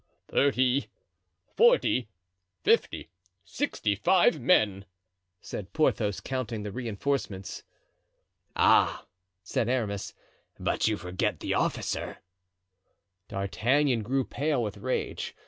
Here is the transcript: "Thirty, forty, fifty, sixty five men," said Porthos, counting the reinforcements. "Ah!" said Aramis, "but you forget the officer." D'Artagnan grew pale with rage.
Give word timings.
"Thirty, 0.29 0.87
forty, 1.55 2.09
fifty, 2.63 3.11
sixty 3.45 3.93
five 3.93 4.39
men," 4.41 4.85
said 5.41 5.73
Porthos, 5.73 6.19
counting 6.19 6.63
the 6.63 6.71
reinforcements. 6.71 7.61
"Ah!" 8.55 9.05
said 9.43 9.69
Aramis, 9.69 10.15
"but 10.59 10.87
you 10.87 10.97
forget 10.97 11.39
the 11.39 11.53
officer." 11.53 12.17
D'Artagnan 13.27 14.01
grew 14.01 14.23
pale 14.25 14.63
with 14.63 14.77
rage. 14.77 15.35